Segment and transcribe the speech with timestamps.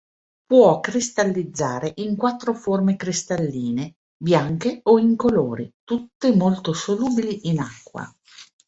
[0.47, 8.11] Può cristallizzare in quattro forme cristalline, bianche o incolori, tutte molto solubili in acqua.